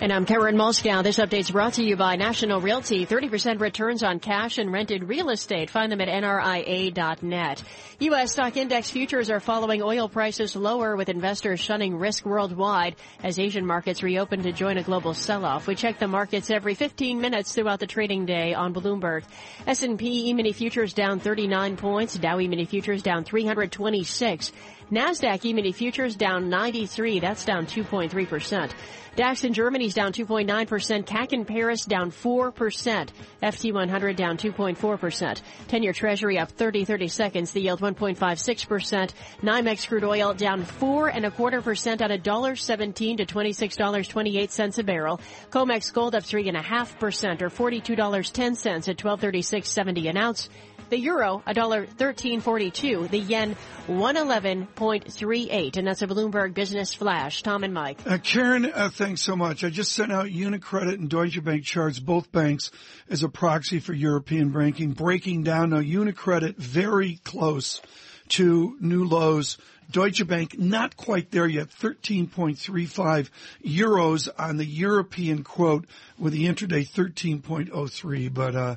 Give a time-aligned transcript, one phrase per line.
[0.00, 1.04] And I'm Karen Moskow.
[1.04, 3.06] This update's brought to you by National Realty.
[3.06, 5.70] 30% returns on cash and rented real estate.
[5.70, 7.62] Find them at nria.net.
[8.00, 8.32] U.S.
[8.32, 13.64] stock index futures are following oil prices lower with investors shunning risk worldwide as Asian
[13.64, 15.68] markets reopen to join a global sell-off.
[15.68, 19.22] We check the markets every 15 minutes throughout the trading day on Bloomberg.
[19.64, 22.18] S&P E-mini futures down 39 points.
[22.18, 24.50] Dow E-mini futures down 326.
[24.90, 27.20] NASDAQ E-mini futures down 93.
[27.20, 28.72] That's down 2.3%.
[29.16, 31.06] DAX in Germany is down 2.9%.
[31.06, 33.08] CAC in Paris down 4%.
[33.42, 35.40] FT100 down 2.4%.
[35.68, 37.52] 10-year treasury up 30, 30 seconds.
[37.52, 39.10] The yield 1.56%.
[39.42, 45.20] NYMEX crude oil down 4 and a quarter percent at $1.17 to $26.28 a barrel.
[45.50, 50.48] COMEX gold up 3.5% or $42.10 at 1236.70 an ounce.
[50.94, 53.08] The euro, a dollar thirteen forty two.
[53.08, 53.56] The yen,
[53.88, 55.76] one eleven point three eight.
[55.76, 57.42] And that's a Bloomberg Business Flash.
[57.42, 57.98] Tom and Mike.
[58.06, 59.64] Uh, Karen, uh, thanks so much.
[59.64, 62.70] I just sent out Unicredit and Deutsche Bank charts, both banks,
[63.10, 64.92] as a proxy for European banking.
[64.92, 67.80] Breaking down now, Unicredit very close
[68.28, 69.58] to new lows.
[69.90, 73.30] Deutsche Bank not quite there yet, 13.35
[73.66, 75.86] euros on the European quote
[76.20, 78.32] with the intraday 13.03.
[78.32, 78.76] But, uh,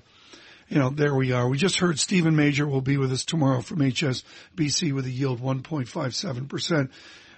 [0.70, 1.48] you know, there we are.
[1.48, 5.42] We just heard Steven Major will be with us tomorrow from HSBC with a yield
[5.42, 6.90] 1.57%.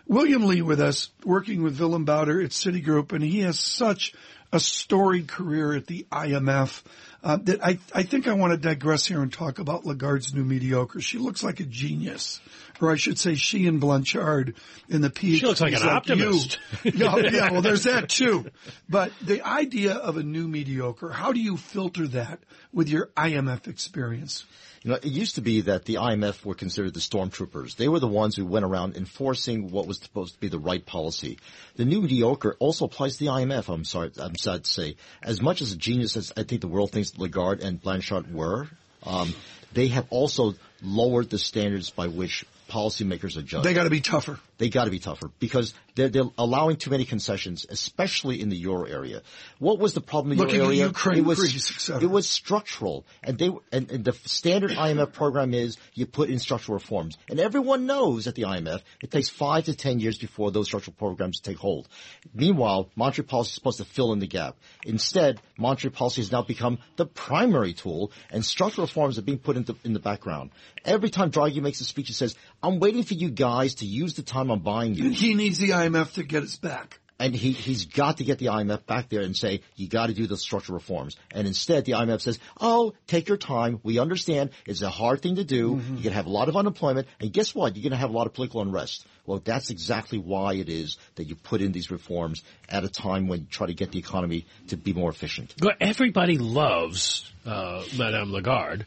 [0.08, 4.14] William Lee with us, working with Willem Buiter at Citigroup, and he has such
[4.52, 6.84] a storied career at the IMF
[7.24, 10.44] uh, that I, I think I want to digress here and talk about Lagarde's new
[10.44, 11.02] mediocre.
[11.02, 12.40] She looks like a genius,
[12.82, 14.56] or I should say, she and Blanchard
[14.88, 15.40] in the PhD.
[15.40, 16.60] She looks like an like optimist.
[16.84, 18.46] yeah, yeah, well, there's that too.
[18.88, 22.40] But the idea of a new mediocre, how do you filter that
[22.74, 24.46] with your IMF experience?
[24.84, 27.76] You know, it used to be that the IMF were considered the stormtroopers.
[27.76, 30.86] They were the ones who went around enforcing what was supposed to be the right
[30.86, 31.38] policy.
[31.76, 33.68] The new mediocre also applies to the IMF.
[33.68, 34.96] I'm sorry, I'm to say.
[35.22, 38.68] As much as a genius as I think the world thinks Lagarde and Blanchard were,
[39.04, 39.34] um,
[39.74, 43.64] they have also lowered the standards by which policymakers are judged.
[43.64, 44.40] They got to be tougher.
[44.60, 48.58] They got to be tougher because they're, they're allowing too many concessions, especially in the
[48.58, 49.22] euro area.
[49.58, 50.88] What was the problem in the Looking euro area?
[50.88, 55.54] Ukraine, it was Greece, it was structural, and they and, and the standard IMF program
[55.54, 59.64] is you put in structural reforms, and everyone knows at the IMF it takes five
[59.66, 61.88] to ten years before those structural programs take hold.
[62.34, 64.58] Meanwhile, monetary policy is supposed to fill in the gap.
[64.86, 69.56] Instead, monetary policy has now become the primary tool, and structural reforms are being put
[69.56, 70.50] into in the background.
[70.84, 74.16] Every time Draghi makes a speech, he says, "I'm waiting for you guys to use
[74.16, 77.00] the time I'm buying you." He needs the IMF to get its back.
[77.22, 80.14] And he, he's got to get the IMF back there and say, you got to
[80.14, 81.18] do the structural reforms.
[81.32, 83.82] And instead, the IMF says, oh, take your time.
[83.84, 85.76] We understand it's a hard thing to do.
[85.76, 85.96] Mm-hmm.
[85.96, 87.08] You're going to have a lot of unemployment.
[87.20, 87.76] And guess what?
[87.76, 89.06] You're going to have a lot of political unrest.
[89.26, 93.28] Well, that's exactly why it is that you put in these reforms at a time
[93.28, 95.54] when you try to get the economy to be more efficient.
[95.60, 98.86] But everybody loves uh, Madame Lagarde,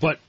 [0.00, 0.20] but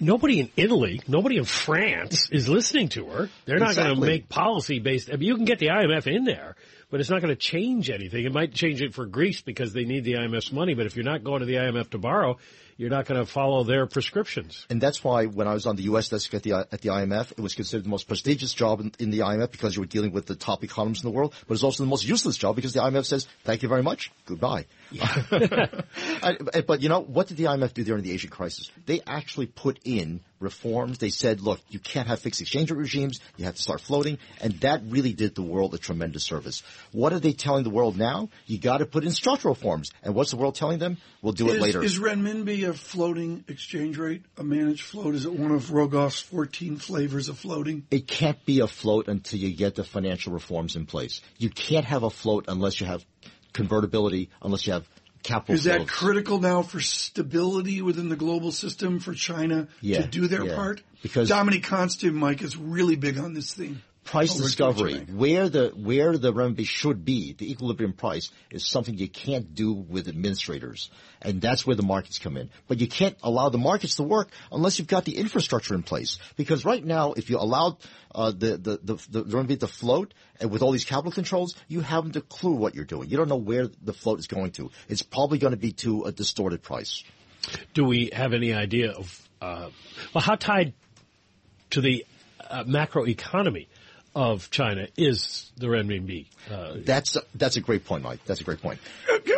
[0.00, 3.30] nobody in Italy, nobody in France is listening to her.
[3.44, 5.10] They're not going to make policy based.
[5.12, 6.56] I mean, you can get the IMF in there,
[6.92, 8.26] but it's not going to change anything.
[8.26, 11.06] It might change it for Greece because they need the IMF's money, but if you're
[11.06, 12.36] not going to the IMF to borrow,
[12.76, 14.66] you're not going to follow their prescriptions.
[14.68, 16.10] And that's why when I was on the U.S.
[16.10, 19.10] desk at the at the IMF, it was considered the most prestigious job in, in
[19.10, 21.32] the IMF because you were dealing with the top economists in the world.
[21.48, 24.12] But it's also the most useless job because the IMF says, "Thank you very much,
[24.26, 24.66] goodbye."
[25.00, 26.36] I-
[26.66, 28.70] but you know what did the IMF do during the Asian crisis?
[28.84, 30.98] They actually put in reforms.
[30.98, 33.20] They said, "Look, you can't have fixed exchange rate regimes.
[33.36, 36.62] You have to start floating," and that really did the world a tremendous service.
[36.92, 38.28] What are they telling the world now?
[38.46, 39.90] You got to put in structural reforms.
[40.02, 40.98] And what's the world telling them?
[41.22, 41.82] We'll do it is, later.
[41.82, 45.14] Is renminbi a floating exchange rate, a managed float?
[45.14, 47.86] Is it one of Rogoff's 14 flavors of floating?
[47.90, 51.20] it can't be a float until you get the financial reforms in place.
[51.38, 53.04] You can't have a float unless you have
[53.52, 54.88] convertibility, unless you have
[55.22, 55.90] capital Is that flows.
[55.90, 60.54] critical now for stability within the global system for China Yeah, to do their yeah.
[60.56, 60.82] part?
[61.02, 63.82] Because- Dominic Konstam, Mike, is really big on this theme.
[64.04, 68.96] Price over discovery, where the where the renminbi should be, the equilibrium price is something
[68.96, 70.90] you can't do with administrators,
[71.20, 72.50] and that's where the markets come in.
[72.68, 76.18] But you can't allow the markets to work unless you've got the infrastructure in place.
[76.36, 77.76] Because right now, if you allowed
[78.14, 81.80] uh, the, the the the renminbi to float and with all these capital controls, you
[81.80, 83.08] haven't a clue what you're doing.
[83.08, 84.70] You don't know where the float is going to.
[84.88, 87.04] It's probably going to be to a distorted price.
[87.74, 89.70] Do we have any idea of, uh,
[90.14, 90.74] well, how tied
[91.70, 92.04] to the
[92.48, 93.66] uh, macroeconomy
[94.14, 96.26] of China is the renminbi.
[96.50, 98.20] Uh, that's a, that's a great point, Mike.
[98.26, 98.78] That's a great point.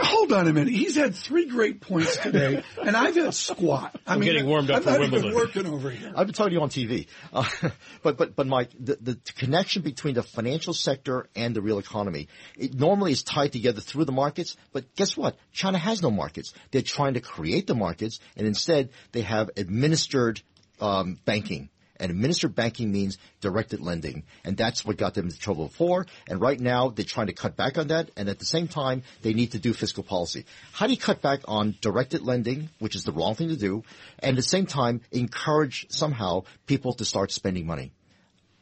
[0.00, 0.72] Hold on a minute.
[0.72, 3.98] He's had three great points today, and I've had squat.
[4.06, 5.26] I I'm mean, getting warmed up I'm for not Wimbledon.
[5.28, 6.12] even working over here.
[6.16, 7.44] I've been telling you on TV, uh,
[8.02, 12.28] but but but Mike, the, the connection between the financial sector and the real economy,
[12.56, 14.56] it normally is tied together through the markets.
[14.72, 15.36] But guess what?
[15.52, 16.52] China has no markets.
[16.70, 20.40] They're trying to create the markets, and instead they have administered
[20.80, 21.68] um, banking.
[21.98, 24.24] And administered banking means directed lending.
[24.44, 26.06] And that's what got them into trouble before.
[26.28, 28.10] And right now, they're trying to cut back on that.
[28.16, 30.44] And at the same time, they need to do fiscal policy.
[30.72, 33.84] How do you cut back on directed lending, which is the wrong thing to do,
[34.18, 37.92] and at the same time, encourage somehow people to start spending money?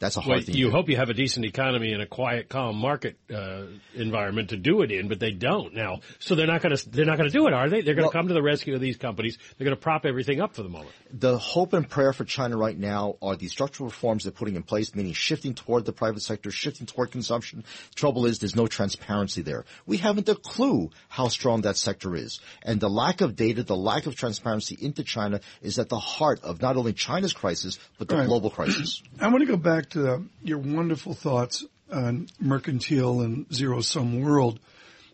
[0.02, 0.56] That's a hard well, thing.
[0.56, 0.76] you to do.
[0.76, 3.62] hope you have a decent economy and a quiet, calm market uh,
[3.94, 6.00] environment to do it in, but they don't now.
[6.18, 7.82] So they're not going to they're not going to do it, are they?
[7.82, 9.38] They're going to Well- come to the rescue of these companies.
[9.56, 10.90] They're going to prop everything up for the moment.
[11.12, 14.62] the hope and prayer for China right now are the structural reforms they're putting in
[14.64, 17.62] place, meaning shifting toward the private sector, shifting toward consumption.
[17.94, 19.64] Trouble is there's no transparency there.
[19.86, 22.40] We haven't a clue how strong that sector is.
[22.64, 26.42] And the lack of data, the lack of transparency into China is at the heart
[26.42, 28.26] of not only China's crisis, but the Right.
[28.26, 29.00] global crisis.
[29.20, 34.58] I want to go back to your wonderful thoughts on mercantile and zero sum world.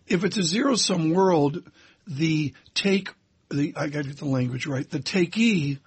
[0.06, 1.62] If it's a zero sum world,
[2.06, 3.10] the take,
[3.50, 5.78] the, I got to get the language right, the takee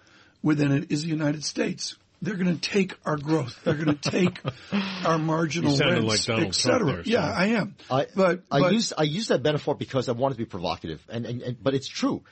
[0.43, 1.95] within it is the United States.
[2.23, 3.59] They're going to take our growth.
[3.63, 4.39] They're going to take
[5.03, 6.79] our marginal You sounded rents, like Donald et cetera.
[6.79, 7.75] Trump there, yeah, I am.
[7.89, 11.01] I, but, I but use I use that metaphor because I want to be provocative,
[11.09, 12.23] and, and, and but it's true.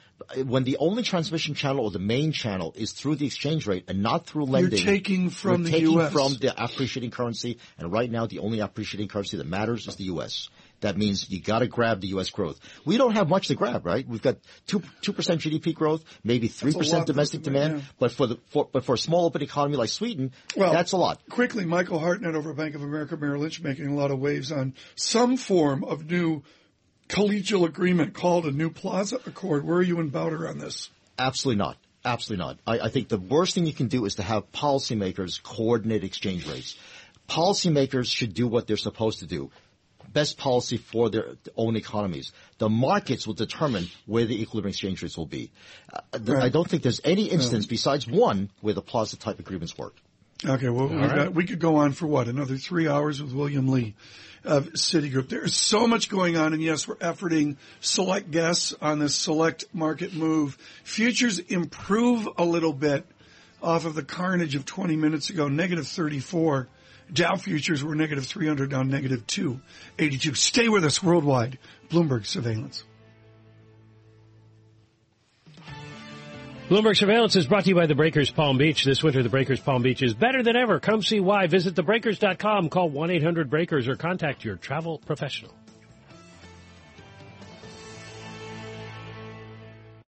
[0.45, 4.03] When the only transmission channel or the main channel is through the exchange rate and
[4.03, 6.13] not through lending, you're taking from the taking US.
[6.13, 10.05] from the appreciating currency, and right now the only appreciating currency that matters is the
[10.05, 10.49] U.S.
[10.81, 12.29] That means you got to grab the U.S.
[12.29, 12.59] growth.
[12.85, 14.07] We don't have much to grab, right?
[14.07, 14.37] We've got
[14.67, 17.83] two two percent GDP growth, maybe three percent domestic demand, yeah.
[17.99, 20.97] but for the for, but for a small open economy like Sweden, Well, that's a
[20.97, 21.21] lot.
[21.29, 24.51] Quickly, Michael Hartnett over at Bank of America Merrill Lynch making a lot of waves
[24.51, 26.43] on some form of new
[27.09, 29.65] collegial agreement called a new Plaza Accord.
[29.65, 30.89] Where are you and Buiter on this?
[31.17, 31.77] Absolutely not.
[32.05, 32.57] Absolutely not.
[32.65, 36.47] I, I think the worst thing you can do is to have policymakers coordinate exchange
[36.47, 36.77] rates.
[37.27, 39.51] Policymakers should do what they're supposed to do.
[40.11, 42.31] Best policy for their own economies.
[42.57, 45.51] The markets will determine where the equilibrium exchange rates will be.
[45.91, 49.77] Uh, th- I don't think there's any instance besides one where the plaza type agreements
[49.77, 49.95] work.
[50.45, 51.15] Okay, well, we've right.
[51.15, 53.93] got, we could go on for what, another three hours with William Lee
[54.45, 55.27] of Citigroup.
[55.27, 59.65] There is so much going on, and yes, we're efforting select guests on this select
[59.73, 60.57] market move.
[60.85, 63.05] Futures improve a little bit
[63.61, 66.69] off of the carnage of 20 minutes ago, negative 34.
[67.11, 70.35] Dow futures were negative 300, down negative 282.
[70.35, 71.57] Stay with us worldwide.
[71.89, 72.83] Bloomberg surveillance.
[76.69, 78.83] Bloomberg Surveillance is brought to you by the Breakers Palm Beach.
[78.85, 80.79] This winter, the Breakers Palm Beach is better than ever.
[80.79, 81.47] Come see why.
[81.47, 85.51] Visit thebreakers.com, call 1-800-BREAKERS, or contact your travel professional.